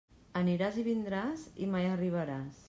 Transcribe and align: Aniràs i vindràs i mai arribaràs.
Aniràs 0.39 0.79
i 0.83 0.85
vindràs 0.87 1.45
i 1.67 1.69
mai 1.77 1.89
arribaràs. 1.93 2.59